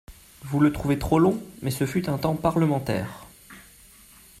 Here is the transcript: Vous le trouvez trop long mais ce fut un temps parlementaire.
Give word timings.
Vous 0.45 0.59
le 0.59 0.73
trouvez 0.73 0.97
trop 0.97 1.19
long 1.19 1.39
mais 1.61 1.69
ce 1.69 1.85
fut 1.85 2.09
un 2.09 2.17
temps 2.17 2.35
parlementaire. 2.35 3.27